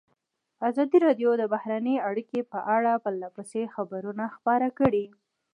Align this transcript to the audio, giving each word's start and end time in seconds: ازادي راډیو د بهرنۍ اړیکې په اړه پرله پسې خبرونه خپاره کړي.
ازادي 0.69 0.97
راډیو 1.05 1.31
د 1.37 1.43
بهرنۍ 1.53 1.95
اړیکې 2.09 2.39
په 2.51 2.59
اړه 2.75 3.01
پرله 3.03 3.29
پسې 3.35 3.61
خبرونه 3.75 4.23
خپاره 4.35 4.67
کړي. 4.79 5.05